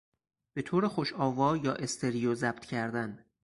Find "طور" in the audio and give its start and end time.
0.61-0.87